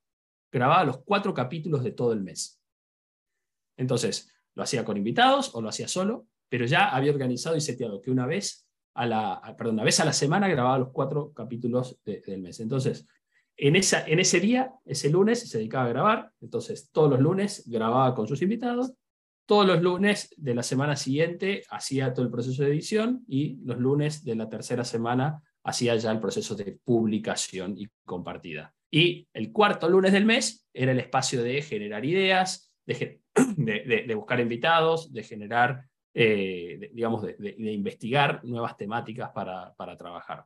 [0.51, 2.59] grababa los cuatro capítulos de todo el mes.
[3.77, 8.01] Entonces, lo hacía con invitados o lo hacía solo, pero ya había organizado y seteado
[8.01, 11.99] que una vez a la, perdón, una vez a la semana grababa los cuatro capítulos
[12.03, 12.59] del mes.
[12.59, 13.05] Entonces,
[13.57, 18.27] en, ese día, ese lunes, se dedicaba a grabar, entonces todos los lunes grababa con
[18.27, 18.93] sus invitados,
[19.45, 23.77] todos los lunes de la semana siguiente hacía todo el proceso de edición y los
[23.77, 28.73] lunes de la tercera semana hacía ya el proceso de publicación y compartida.
[28.91, 33.21] Y el cuarto lunes del mes era el espacio de generar ideas, de,
[33.55, 40.45] de, buscar invitados, de generar, eh, digamos, de, investigar nuevas temáticas para, para trabajar.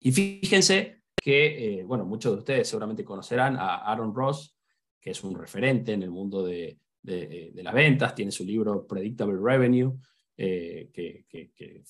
[0.00, 4.54] Y fíjense que, eh, bueno, muchos de ustedes seguramente conocerán a Aaron Ross,
[5.00, 9.38] que es un referente en el mundo de, de, las ventas, tiene su libro Predictable
[9.42, 9.94] Revenue,
[10.36, 11.82] eh, que, que,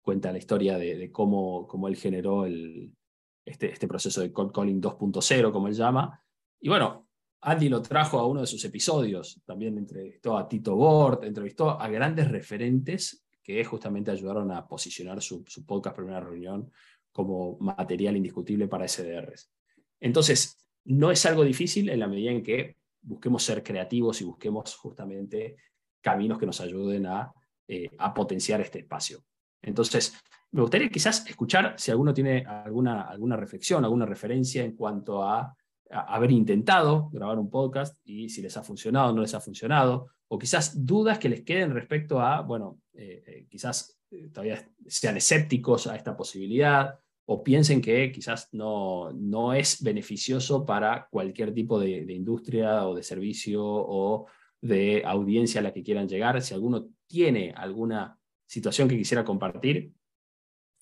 [0.00, 2.90] cuenta la historia de, cómo, cómo, él generó el,
[3.44, 6.18] este, este proceso de cold calling 2.0, como él llama.
[6.58, 7.10] Y bueno,
[7.42, 11.88] Andy lo trajo a uno de sus episodios, también entrevistó a Tito Bort, entrevistó a
[11.88, 16.72] grandes referentes que justamente ayudaron a posicionar su, su podcast Primera Reunión
[17.12, 19.50] como material indiscutible para SDRs.
[20.00, 24.74] Entonces, no es algo difícil en la medida en que busquemos ser creativos y busquemos
[24.76, 25.56] justamente
[26.00, 27.32] caminos que nos ayuden a,
[27.68, 29.24] eh, potenciar este espacio.
[29.62, 30.14] Entonces,
[30.50, 35.56] me gustaría quizás escuchar si alguno tiene alguna, alguna reflexión, alguna referencia en cuanto a,
[35.94, 40.08] haber intentado grabar un podcast y si les ha funcionado o no les ha funcionado,
[40.28, 44.00] o quizás dudas que les queden respecto a, bueno, eh, eh, quizás
[44.32, 51.08] todavía sean escépticos a esta posibilidad, o piensen que quizás no, no es beneficioso para
[51.10, 54.26] cualquier tipo de, industria o de servicio o
[54.60, 56.40] de audiencia a la que quieran llegar.
[56.42, 59.92] Si alguno tiene alguna situación que quisiera compartir,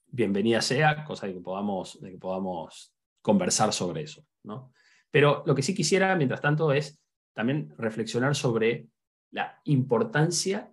[0.08, 4.24] bienvenida sea, cosa de que podamos, de que podamos conversar sobre eso.
[4.42, 4.72] ¿no?
[5.10, 7.00] Pero lo que sí quisiera, mientras tanto, es
[7.34, 8.88] también reflexionar sobre
[9.30, 10.72] la importancia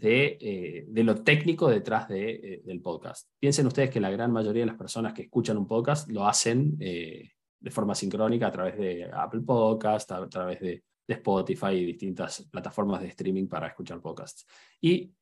[0.00, 3.28] eh, de, lo técnico detrás de, eh, del podcast.
[3.38, 6.76] Piensen ustedes que la gran mayoría de las personas que escuchan un podcast lo hacen
[6.80, 7.30] eh,
[7.60, 13.02] de forma sincrónica a través de Apple Podcast, a, través de, Spotify y distintas plataformas
[13.02, 14.46] de streaming para escuchar podcasts.
[14.80, 15.12] Y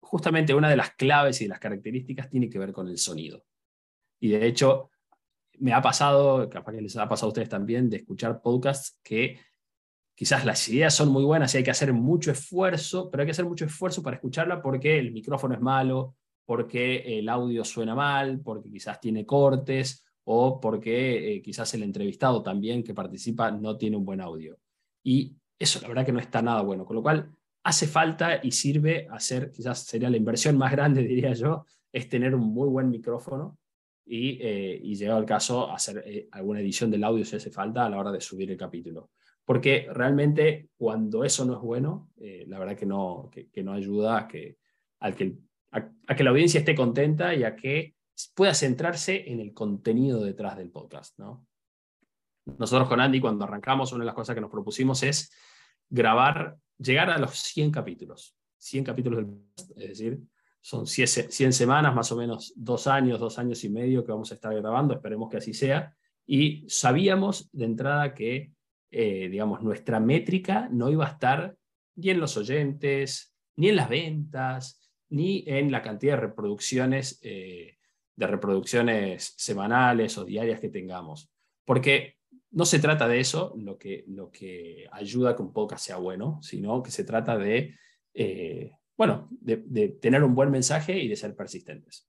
[0.00, 3.44] justamente una de las claves y las características tiene que ver con el sonido.
[4.18, 4.90] Y de hecho,
[5.58, 9.38] me ha pasado, capaz que les ha pasado a ustedes también, de escuchar podcasts que
[10.16, 13.32] quizás las ideas son muy buenas y hay que hacer mucho esfuerzo, pero hay que
[13.32, 18.40] hacer mucho esfuerzo para escucharla porque el micrófono es malo, porque el audio suena mal,
[18.40, 23.98] porque quizás tiene cortes o porque eh, quizás el entrevistado también que participa no tiene
[23.98, 24.58] un buen audio.
[25.04, 27.30] Y eso la verdad que no está nada bueno, con lo cual
[27.62, 32.34] hace falta y sirve hacer, quizás sería la inversión más grande, diría yo, es tener
[32.34, 33.58] un muy buen micrófono
[34.06, 37.84] y, eh, y llegado al caso, hacer eh, alguna edición del audio si hace falta
[37.84, 39.10] a la hora de subir el capítulo
[39.46, 44.18] porque realmente cuando eso no es bueno, eh, la verdad que no, que, no ayuda
[44.18, 44.58] a que,
[45.16, 45.38] que,
[45.70, 47.94] a, que la audiencia esté contenta y a que
[48.34, 51.16] pueda centrarse en el contenido detrás del podcast.
[51.20, 51.46] ¿no?
[52.58, 55.32] Nosotros con Andy, cuando arrancamos, una de las cosas que nos propusimos es
[55.88, 58.36] grabar, llegar a los 100 capítulos.
[58.58, 60.20] 100 capítulos del podcast, es decir,
[60.60, 64.34] son 100 semanas, más o menos dos años, dos años y medio que vamos a
[64.34, 65.94] estar grabando, esperemos que así sea.
[66.26, 68.55] Y sabíamos de entrada que,
[68.98, 71.54] eh, digamos, nuestra métrica no iba a estar
[71.96, 77.76] ni en los oyentes, ni en las ventas, ni en la cantidad de reproducciones, eh,
[78.16, 81.30] de reproducciones semanales o diarias que tengamos.
[81.66, 82.16] Porque
[82.52, 85.98] no se trata de eso, lo que, lo que ayuda a que un podcast sea
[85.98, 87.74] bueno, sino que se trata de,
[88.14, 92.08] eh, bueno, de, tener un buen mensaje y de ser persistentes.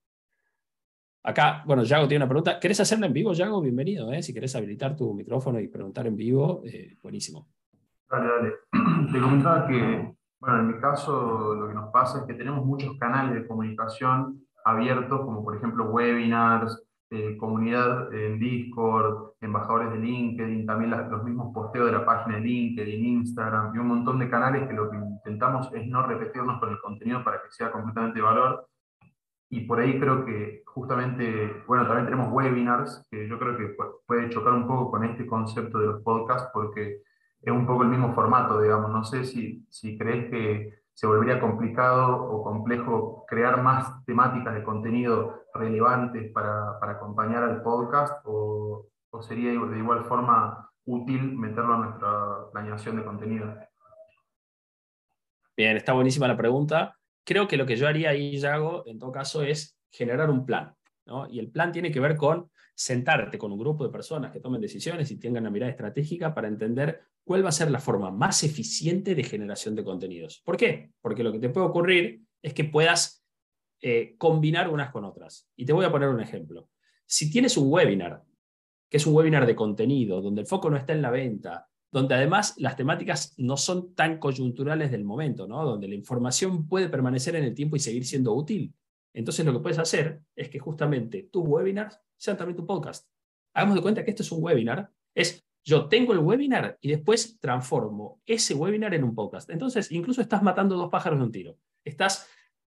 [1.27, 2.57] Acá, bueno, Yago tiene una pregunta.
[2.57, 3.59] ¿Querés hacerla en vivo, Yago?
[3.59, 4.13] Bienvenido.
[4.13, 4.23] ¿eh?
[4.23, 6.63] Si querés habilitar tu micrófono y preguntar en vivo,
[7.03, 7.49] buenísimo.
[8.09, 8.53] Dale, dale.
[9.11, 9.19] Te
[9.67, 13.45] que bueno, en mi caso lo que nos pasa es que tenemos muchos canales de
[13.45, 21.23] comunicación abiertos, como por ejemplo webinars, eh, comunidad en Discord, embajadores de LinkedIn, también los
[21.25, 24.89] mismos posteos de la página de LinkedIn, Instagram y un montón de canales que lo
[24.89, 28.65] que intentamos es no repetirnos con el contenido para que sea completamente valor.
[29.49, 34.29] Y por ahí creo que justamente, bueno, también tenemos webinars, que yo creo que puede
[34.29, 37.01] chocar un poco con este concepto de los podcasts, porque
[37.41, 38.91] es un poco el mismo formato, digamos.
[38.91, 44.63] No sé si, si crees que se volvería complicado o complejo crear más temáticas de
[44.63, 51.73] contenido relevantes para, para acompañar al podcast o, o, sería de igual forma útil meterlo
[51.75, 53.53] a nuestra planeación de contenido.
[55.55, 56.96] Bien, está buenísima la pregunta.
[57.27, 60.73] Creo que lo que yo haría ahí, Yago, en todo caso, es generar un plan.
[61.05, 61.29] ¿no?
[61.29, 64.61] Y el plan tiene que ver con sentarte con un grupo de personas que tomen
[64.61, 68.45] decisiones y tengan una mirada estratégica para entender cuál va a ser la forma más
[68.45, 70.41] eficiente de generación de contenidos.
[70.45, 70.91] ¿Por qué?
[71.01, 73.25] Porque lo que te puede ocurrir es que puedas
[73.81, 75.49] eh, combinar unas con otras.
[75.57, 76.69] Y te voy a poner un ejemplo.
[77.05, 78.23] Si tienes un webinar,
[78.89, 82.15] que es un webinar de contenido, donde el foco no está en la venta, donde
[82.15, 85.63] además las temáticas no son tan coyunturales del momento, ¿no?
[85.65, 88.73] donde la información puede permanecer en el tiempo y seguir siendo útil,
[89.13, 93.09] entonces lo que puedes hacer es que justamente tus webinars sean también tu podcast.
[93.53, 97.39] Hagamos de cuenta que esto es un webinar, es yo tengo el webinar y después
[97.39, 99.49] transformo ese webinar en un podcast.
[99.49, 101.57] Entonces, incluso estás matando dos pájaros de un tiro.
[101.83, 102.29] Estás,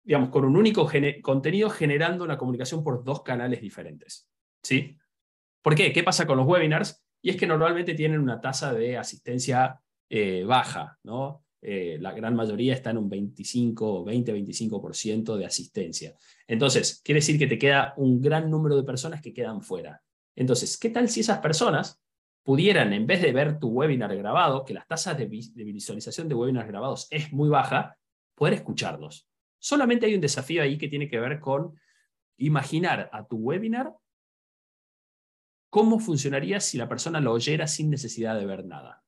[0.03, 0.89] digamos, con un único
[1.21, 4.27] contenido generando una comunicación por dos canales diferentes.
[4.63, 4.97] ¿Sí?
[5.61, 5.93] ¿Por qué?
[5.93, 7.05] ¿Qué pasa con los webinars?
[7.21, 9.79] Y es que normalmente tienen una tasa de asistencia
[10.09, 11.43] eh, baja, ¿no?
[11.61, 16.15] Eh, la gran mayoría está en un 25, 20-25% de asistencia.
[16.47, 20.01] Entonces, quiere decir que te queda un gran número de personas que quedan fuera.
[20.35, 22.01] Entonces, ¿qué tal si esas personas
[22.43, 26.67] pudieran, en vez de ver tu webinar grabado, que las tasas de, visualización de webinars
[26.67, 27.97] grabados es muy baja,
[28.35, 29.27] poder escucharlos.
[29.59, 31.79] Solamente hay un desafío ahí que tiene que ver con
[32.37, 33.93] imaginar a tu webinar
[35.71, 39.03] cómo funcionaría si la persona lo oyera sin necesidad de ver nada.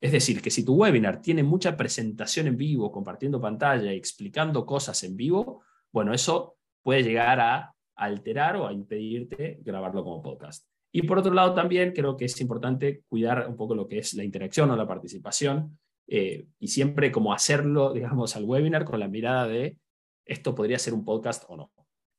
[0.00, 4.66] Es decir, que si tu webinar tiene mucha presentación en vivo, compartiendo pantalla y explicando
[4.66, 10.66] cosas en vivo, bueno, eso puede llegar a alterar o a impedirte grabarlo como podcast.
[10.92, 14.12] Y por otro lado, también creo que es importante cuidar un poco lo que es
[14.12, 19.08] la interacción o la participación eh, y siempre como hacerlo, digamos, al webinar con la
[19.08, 19.78] mirada de
[20.26, 21.72] esto podría ser un podcast o no.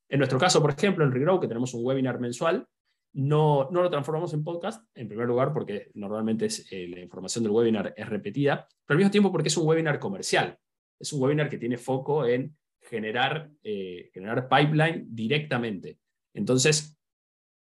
[0.08, 2.66] En nuestro caso, por ejemplo, en Regrow, que tenemos un webinar mensual,
[3.14, 7.44] no, no lo transformamos en podcast, en primer lugar porque normalmente es, eh, la información
[7.44, 10.58] del webinar es repetida, pero al mismo tiempo porque es un webinar comercial.
[10.98, 15.98] Es un webinar que tiene foco en generar, eh, generar pipeline directamente.
[16.34, 16.98] Entonces,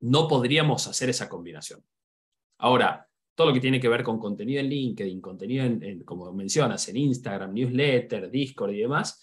[0.01, 1.83] no podríamos hacer esa combinación.
[2.57, 6.87] Ahora, todo lo que tiene que ver con contenido en LinkedIn, contenido, en, como mencionas,
[6.89, 9.21] en Instagram, newsletter, Discord y demás,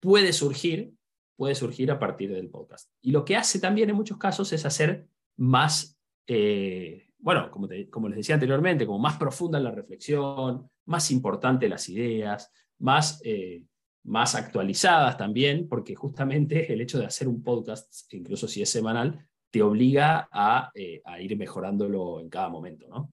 [0.00, 0.92] puede surgir,
[1.36, 2.90] puede surgir a partir del podcast.
[3.00, 8.08] Y lo que hace también en muchos casos es hacer más, eh, bueno, como, como,
[8.08, 13.62] les decía anteriormente, como más profunda la reflexión, más importante las ideas, más, eh,
[14.04, 19.26] más actualizadas también, porque justamente el hecho de hacer un podcast, incluso si es semanal,
[19.50, 23.12] te obliga a, eh, a ir mejorándolo en cada momento, ¿no?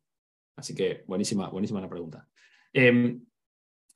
[0.55, 2.27] Así que buenísima, buenísima la pregunta.
[2.73, 3.23] Em,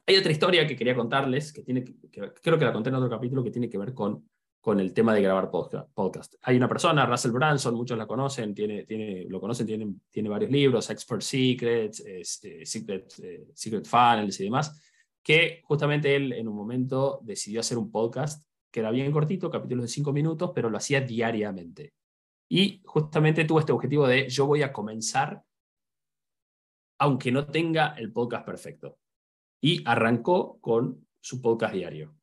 [0.07, 1.95] hay otra historia que quería contarles, que, tiene, que,
[2.41, 4.29] creo que la conté en otro capítulo, que tiene que ver con,
[4.65, 6.33] con el tema de grabar podcast.
[6.41, 10.49] Hay una persona, Russell Branson, muchos la conocen, tiene, tiene, lo conocen, tiene, tiene varios
[10.49, 14.81] libros, Expert Secrets, eh, Secret, eh, Secret Funnels y demás,
[15.21, 19.83] que justamente él en un momento decidió hacer un podcast que era bien cortito, capítulos
[19.83, 21.93] de cinco minutos, pero lo hacía diariamente.
[22.49, 25.43] Y justamente tuvo este objetivo de yo voy a comenzar
[26.97, 28.97] aunque no tenga el podcast perfecto.
[29.61, 32.15] Y arrancó con su podcast diario.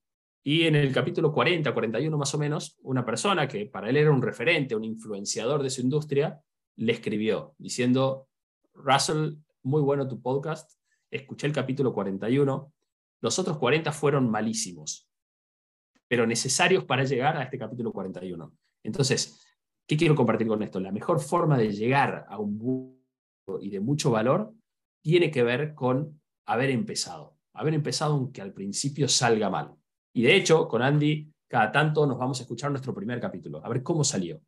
[0.44, 4.10] Y en el capítulo 40, 41 más o menos, una persona que para él era
[4.10, 6.40] un referente, un influenciador de su industria,
[6.76, 8.28] le escribió diciendo,
[8.74, 10.72] Russell, muy bueno tu podcast,
[11.10, 12.72] escuché el capítulo 41,
[13.20, 15.08] los otros 40 fueron malísimos,
[16.08, 18.52] pero necesarios para llegar a este capítulo 41.
[18.82, 19.46] Entonces,
[19.86, 20.80] ¿qué quiero compartir con esto?
[20.80, 23.00] La mejor forma de llegar a un
[23.60, 24.52] y de mucho valor
[25.02, 27.36] tiene que ver con haber empezado.
[27.52, 29.76] Haber empezado aunque al principio salga mal.
[30.12, 33.68] Y de hecho, con Andy, cada tanto nos vamos a escuchar nuestro primer capítulo, a
[33.68, 34.40] ver cómo salió.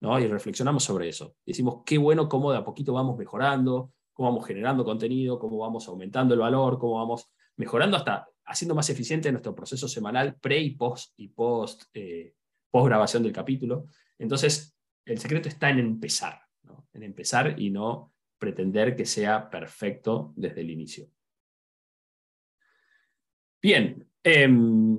[0.00, 0.18] ¿no?
[0.18, 1.36] Y reflexionamos sobre eso.
[1.44, 5.88] Decimos, qué bueno cómo de a poquito vamos mejorando, cómo vamos generando contenido, cómo vamos
[5.88, 10.70] aumentando el valor, cómo vamos mejorando hasta haciendo más eficiente nuestro proceso semanal pre y
[10.70, 12.34] post y post, eh,
[12.70, 13.86] post grabación del capítulo.
[14.18, 16.40] Entonces, el secreto está en empezar,
[16.92, 21.08] en empezar y no pretender que sea perfecto desde el inicio.
[23.60, 24.98] Bien, em,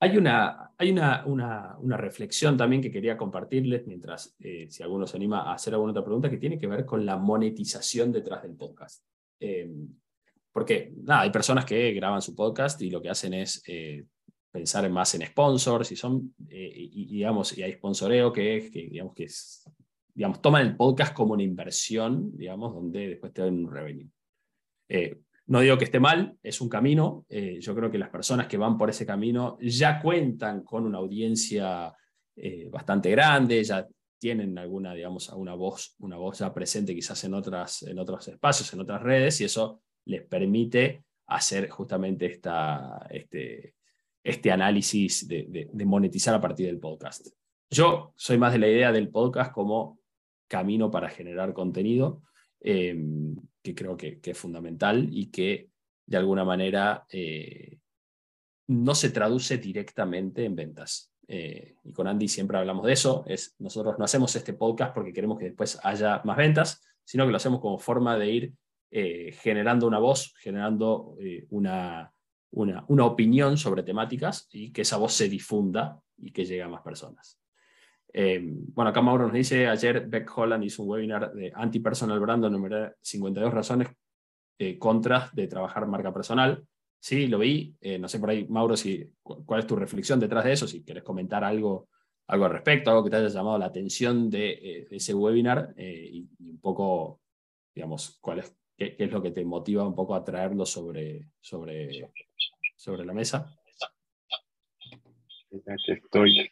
[0.00, 5.16] hay, una, hay una, una, reflexión también que quería compartirles mientras, eh, si alguno se
[5.16, 8.56] anima a hacer alguna otra pregunta, que tiene que ver con la monetización detrás del
[8.56, 9.04] podcast.
[9.38, 9.88] Em,
[10.52, 14.04] porque nada, hay personas que graban su podcast y lo que hacen es eh,
[14.50, 19.24] pensar más en sponsors y son, eh, y, digamos, y hay sponsoreo que, digamos que
[19.24, 19.64] es
[20.14, 24.10] digamos, toman el podcast como una inversión, digamos, donde después te dan un revenue.
[25.50, 27.26] No digo que esté mal, es un camino.
[27.28, 30.98] Eh, yo creo que las personas que van por ese camino ya cuentan con una
[30.98, 31.92] audiencia
[32.36, 33.84] eh, bastante grande, ya
[34.16, 38.72] tienen alguna, digamos, una voz, una voz ya presente quizás en, otras, en otros espacios,
[38.72, 43.74] en otras redes, y eso les permite hacer justamente esta, este,
[44.22, 47.26] este análisis de, monetizar a partir del podcast.
[47.68, 49.98] Yo soy más de la idea del podcast como
[50.46, 52.22] camino para generar contenido,
[52.60, 52.94] eh,
[53.62, 55.68] que creo que, es fundamental y que
[56.06, 57.78] de alguna manera eh,
[58.68, 61.12] no se traduce directamente en ventas.
[61.28, 65.12] Eh, y con Andy siempre hablamos de eso, es, nosotros no hacemos este podcast porque
[65.12, 68.54] queremos que después haya más ventas, sino que lo hacemos como forma de ir
[68.92, 71.16] generando una voz, generando
[71.50, 72.12] una,
[72.50, 76.68] una, una opinión sobre temáticas y que esa voz se difunda y que llegue a
[76.68, 77.39] más personas.
[78.12, 82.44] Eh, bueno, acá Mauro nos dice, ayer Beck Holland hizo un webinar de anti-personal brand,
[82.46, 83.88] número 52 razones
[84.58, 86.66] eh, contras de trabajar marca personal.
[86.98, 87.74] Sí, lo vi.
[87.80, 90.84] Eh, no sé por ahí, Mauro, si, cuál es tu reflexión detrás de eso, si
[90.84, 91.88] quieres comentar algo,
[92.26, 96.60] algo al respecto, algo que te haya llamado la atención de, ese webinar y, un
[96.60, 97.20] poco,
[97.74, 102.10] digamos, cuál es, qué, es lo que te motiva un poco a traerlo sobre, sobre,
[102.76, 103.56] sobre la mesa.
[105.50, 106.50] Estoy,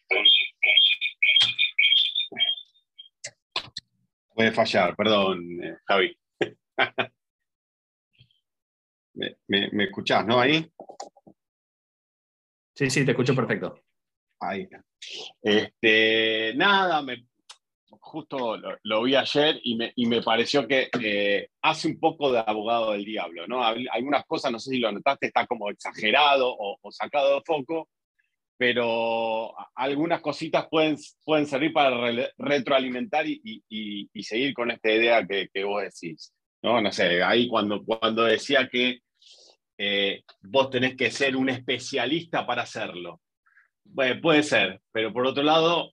[4.39, 6.17] Puede fallar, perdón, eh, Javi.
[9.15, 9.37] me,
[9.73, 10.39] me, escuchás, no?
[10.39, 10.65] Ahí.
[12.73, 13.81] Sí, sí, te escucho perfecto.
[14.39, 14.81] Ahí está.
[15.43, 17.27] Este, nada, me,
[17.99, 22.39] justo lo, vi ayer y me, y me pareció que eh, hace un poco de
[22.39, 23.65] abogado del diablo, ¿no?
[23.65, 27.89] Algunas cosas, no sé si lo notaste, está como exagerado o, o sacado de foco,
[28.59, 31.97] pero algunas cositas pueden, pueden servir para
[32.37, 36.35] retroalimentar y, y, seguir con esta idea que, que, vos decís.
[36.61, 36.81] ¿no?
[36.81, 38.99] no sé, ahí cuando, cuando decía que
[39.79, 43.21] eh, vos tenés que ser un especialista para hacerlo.
[43.95, 45.93] Puede ser, pero por otro lado,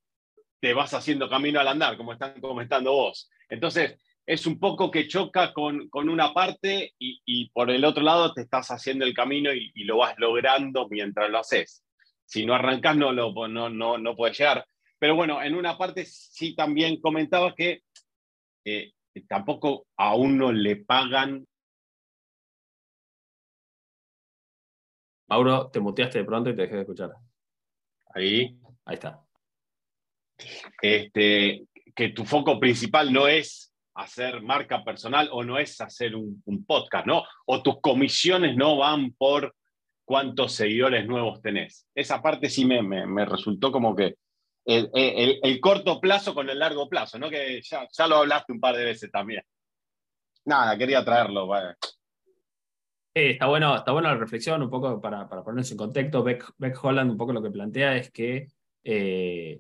[0.60, 3.30] te vas haciendo camino al andar, como están comentando vos.
[3.48, 8.02] Entonces, es un poco que choca con, con una parte y, y, por el otro
[8.02, 11.85] lado te estás haciendo el camino y, y lo vas logrando mientras lo haces
[12.26, 14.66] si no arrancas no, lo, no, no, no puedes llegar.
[14.98, 17.84] Pero bueno, en una parte sí también comentaba que
[18.66, 18.94] eh,
[19.28, 21.46] tampoco a uno le pagan.
[25.28, 27.14] Mauro, te muteaste de pronto y te dejé de escuchar.
[28.14, 28.58] Ahí.
[28.86, 29.22] Ahí está.
[30.82, 36.42] Este, que tu foco principal no es hacer marca personal o no es hacer un,
[36.46, 37.24] un podcast, ¿no?
[37.46, 39.56] O tus comisiones no van por
[40.06, 41.88] cuántos seguidores nuevos tenés.
[41.94, 44.16] Esa parte sí me, me, resultó como que
[44.64, 47.30] el, el, corto plazo con el largo plazo, ¿no?
[47.30, 49.44] Que ya, ya, lo hablaste un par de veces también.
[50.46, 51.50] Nada, quería traerlo.
[53.14, 56.24] está, bueno, está buena la reflexión, un poco para, para ponernos en contexto.
[56.24, 58.48] Beck, Beck, Holland un poco lo que plantea es que,
[58.84, 59.60] eh,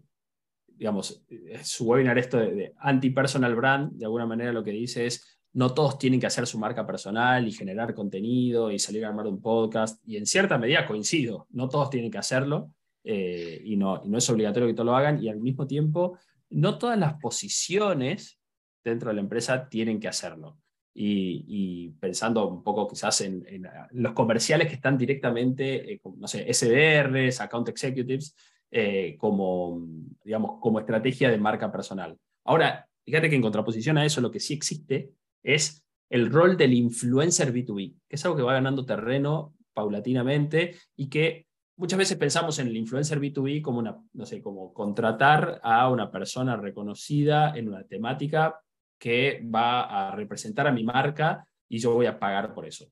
[0.67, 1.23] digamos,
[1.63, 5.97] su webinar esto de anti-personal brand, de alguna manera lo que dice es, no todos
[5.97, 10.01] tienen que hacer su marca personal y generar contenido y salir a armar un podcast.
[10.05, 12.73] Y en cierta medida coincido, no todos tienen que hacerlo
[13.05, 15.23] eh, y, no, no es obligatorio que todos lo hagan.
[15.23, 16.17] Y al mismo tiempo,
[16.49, 18.37] no todas las posiciones
[18.83, 20.57] dentro de la empresa tienen que hacerlo.
[20.93, 27.39] Y, pensando un poco quizás en, los comerciales que están directamente, eh, no sé, SDRs,
[27.39, 28.35] Account Executives,
[28.69, 29.87] eh, como,
[30.21, 32.17] digamos, como estrategia de marca personal.
[32.43, 35.11] Ahora, fíjate que en contraposición a eso, lo que sí existe
[35.45, 41.09] es el rol del influencer B2B, que es algo que va ganando terreno paulatinamente y
[41.09, 45.89] que muchas veces pensamos en el influencer B2B como una, no sé, como contratar a
[45.89, 48.59] una persona reconocida en una temática
[48.97, 52.85] que va a representar a mi marca y yo voy a pagar por eso.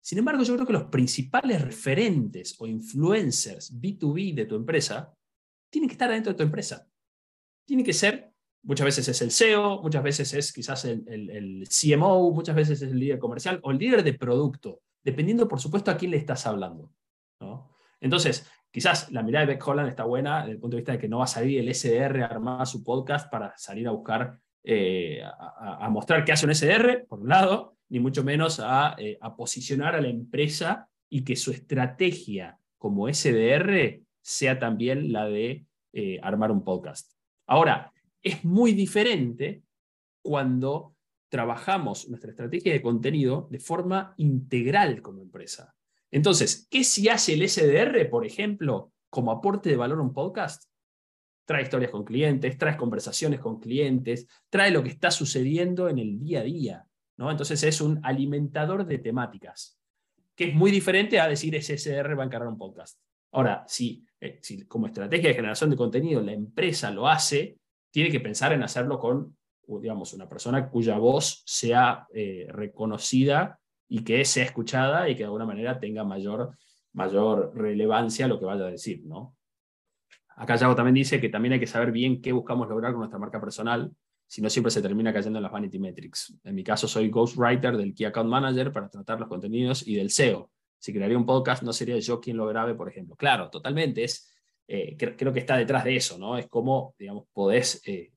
[0.00, 5.14] Sin embargo, yo creo que los principales referentes o influencers B2B de tu empresa
[5.70, 6.88] tienen que estar dentro de tu empresa.
[7.64, 8.31] Tiene que ser,
[8.62, 12.90] muchas veces es el CEO, muchas veces es quizás el, el CMO, muchas veces es
[12.90, 16.46] el líder comercial o el líder de producto, dependiendo, por supuesto, a quién le estás
[16.46, 16.90] hablando.
[18.00, 20.98] Entonces, quizás la mirada de Beck Holland está buena desde el punto de vista de
[20.98, 24.38] que no va a salir el SDR a armar su podcast para salir a buscar,
[24.64, 28.60] eh, a, mostrar qué hace un SDR, por un lado, ni mucho menos
[28.98, 35.26] eh, a, posicionar a la empresa y que su estrategia como SDR sea también la
[35.26, 37.12] de eh, armar un podcast.
[37.46, 37.92] Ahora,
[38.22, 39.62] es muy diferente
[40.22, 40.94] cuando
[41.28, 45.74] trabajamos nuestra estrategia de contenido de forma integral como empresa.
[46.10, 50.64] Entonces, ¿qué si hace el SDR, por ejemplo, como aporte de valor a un podcast?
[51.46, 56.18] Trae historias con clientes, trae conversaciones con clientes, trae lo que está sucediendo en el
[56.18, 56.86] día a día.
[57.16, 57.30] ¿no?
[57.30, 59.78] Entonces es un alimentador de temáticas,
[60.36, 62.98] que es muy diferente a decir ese SDR va a encargar un podcast.
[63.32, 67.58] Ahora, si, eh, si como estrategia de generación de contenido la empresa lo hace,
[67.92, 69.36] tiene que pensar en hacerlo con
[69.80, 75.26] digamos, una persona cuya voz sea eh, reconocida y que sea escuchada y que de
[75.26, 76.56] alguna manera tenga mayor,
[76.92, 79.36] mayor relevancia lo que vaya a decir, ¿no?
[80.36, 83.18] Acá Yago también dice que también hay que saber bien qué buscamos lograr con nuestra
[83.18, 83.92] marca personal,
[84.26, 86.34] si no siempre se termina cayendo en las vanity metrics.
[86.42, 90.10] En mi caso soy ghostwriter del Key Account Manager para tratar los contenidos y del
[90.10, 90.50] SEO.
[90.78, 93.14] Si crearía un podcast no sería yo quien lo grabe, por ejemplo.
[93.14, 94.31] Claro, totalmente, es,
[94.74, 96.38] eh, creo, que está detrás de eso, ¿no?
[96.38, 98.10] Es como, digamos, podés eh,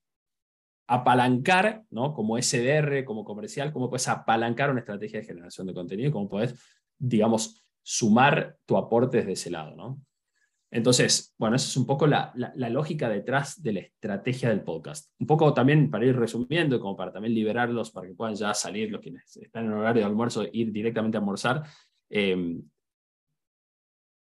[0.87, 2.13] apalancar, ¿no?
[2.13, 6.57] Como SDR, como comercial, cómo puedes apalancar una estrategia de generación de contenido, cómo puedes,
[6.97, 9.99] digamos, sumar tu aporte desde ese lado, ¿no?
[10.71, 12.31] Entonces, bueno, esa es un poco la,
[12.69, 15.11] lógica detrás de la estrategia del podcast.
[15.19, 18.89] Un poco también para ir resumiendo, como para también liberarlos, para que puedan ya salir
[18.91, 21.63] los quienes están en horario de almuerzo, ir directamente a almorzar.
[22.09, 22.61] Eh,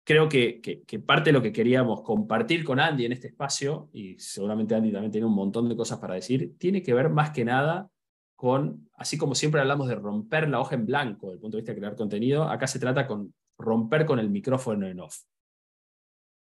[0.07, 4.73] creo que, parte de lo que queríamos compartir con Andy en este espacio, y seguramente
[4.73, 7.91] Andy también tiene un montón de cosas para decir, tiene que ver más que nada
[8.37, 11.61] con, así como siempre hablamos de romper la hoja en blanco desde el punto de
[11.61, 15.23] vista de crear contenido, acá se trata con romper con el micrófono en off.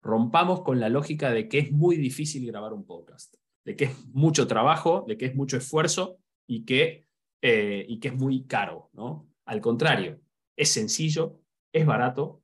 [0.03, 4.07] Rompamos con la lógica de que es muy difícil grabar un podcast, de que es
[4.09, 7.07] mucho trabajo, de que es mucho esfuerzo y que,
[7.41, 8.91] eh, y que es muy caro.
[8.95, 9.29] ¿no?
[9.45, 10.21] Al contrario,
[10.57, 11.41] es sencillo,
[11.73, 12.44] es barato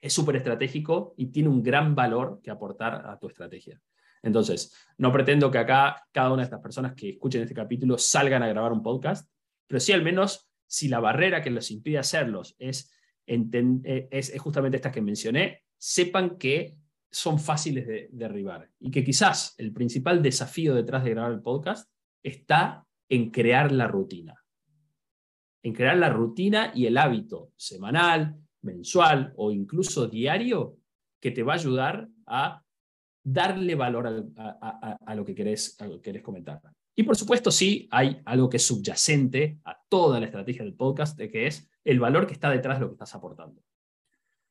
[0.00, 3.80] es súper estratégico y tiene un gran valor que aportar a tu estrategia.
[4.22, 8.42] Entonces, no pretendo que acá cada una de estas personas que escuchen este capítulo salgan
[8.42, 9.30] a grabar un podcast,
[9.66, 12.92] pero sí al menos si la barrera que los impide hacerlos es,
[13.26, 16.76] eh, es, justamente esta que mencioné, sepan que
[17.10, 21.90] son fáciles de derribar y que quizás el principal desafío detrás de grabar el podcast
[22.22, 24.34] está en crear la rutina.
[25.62, 30.76] En crear la rutina y el hábito semanal, mensual o incluso diario
[31.20, 32.62] que te va a ayudar a
[33.24, 35.76] darle valor a, lo que querés,
[36.22, 36.60] comentar.
[36.94, 41.16] Y por supuesto, sí, hay algo que es subyacente a toda la estrategia del podcast,
[41.16, 43.62] de que es el valor que está detrás de lo que estás aportando.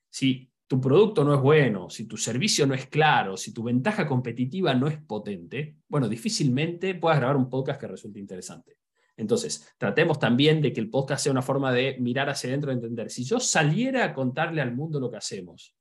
[0.10, 4.08] Si tu producto no es bueno, si tu servicio no es claro, si tu ventaja
[4.08, 8.78] competitiva no es potente, bueno, difícilmente puedas grabar un podcast que resulte interesante.
[9.18, 12.76] Entonces, tratemos también de que el podcast sea una forma de mirar hacia adentro y
[12.76, 13.10] entender.
[13.10, 15.76] Si yo saliera a contarle al mundo lo que hacemos,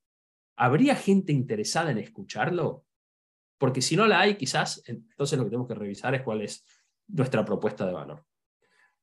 [0.57, 2.87] ¿habría gente interesada en escucharlo?
[3.59, 6.65] Porque si no la hay, quizás, entonces lo que tenemos que revisar es cuál es
[7.09, 8.25] nuestra propuesta de valor.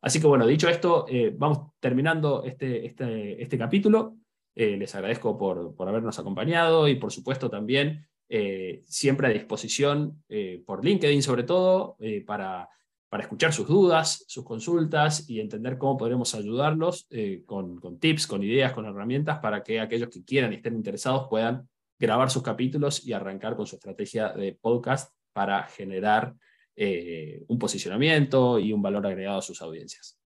[0.01, 4.17] Así que bueno, dicho esto, eh, vamos terminando este, este, este capítulo.
[4.55, 10.23] Eh, les agradezco por, por, habernos acompañado y por supuesto también eh, siempre a disposición
[10.65, 12.69] por LinkedIn sobre todo para
[13.13, 18.41] para escuchar sus dudas, sus consultas y entender cómo podremos ayudarlos eh, con, tips, con
[18.41, 23.05] ideas, con herramientas para que aquellos que quieran y estén interesados puedan grabar sus capítulos
[23.05, 26.33] y arrancar con su estrategia de podcast para generar
[26.75, 30.17] eh, un posicionamiento y un valor agregado a sus audiencias.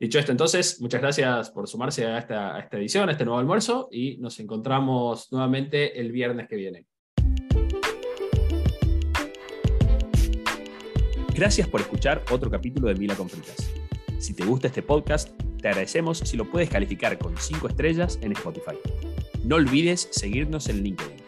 [0.00, 3.40] Dicho esto, entonces, muchas gracias por sumarse a esta, a esta edición, a este nuevo
[3.40, 6.86] almuerzo y nos encontramos nuevamente el viernes que viene.
[11.36, 13.28] Gracias por escuchar otro capítulo de Mila con
[14.18, 18.32] Si te gusta este podcast, te agradecemos si lo puedes calificar con 5 estrellas en
[18.32, 18.78] Spotify.
[19.44, 21.25] No olvides seguirnos en LinkedIn.